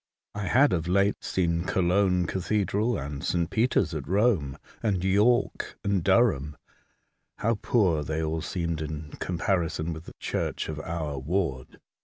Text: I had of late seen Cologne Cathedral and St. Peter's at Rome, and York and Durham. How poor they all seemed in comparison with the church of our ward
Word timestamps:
I 0.33 0.47
had 0.47 0.73
of 0.73 0.87
late 0.87 1.23
seen 1.23 1.61
Cologne 1.63 2.25
Cathedral 2.25 2.97
and 2.97 3.23
St. 3.23 3.47
Peter's 3.51 3.93
at 3.93 4.07
Rome, 4.07 4.57
and 4.81 5.03
York 5.03 5.77
and 5.83 6.03
Durham. 6.03 6.57
How 7.37 7.59
poor 7.61 8.03
they 8.03 8.23
all 8.23 8.41
seemed 8.41 8.81
in 8.81 9.11
comparison 9.19 9.93
with 9.93 10.05
the 10.05 10.15
church 10.19 10.69
of 10.69 10.79
our 10.79 11.19
ward 11.19 11.79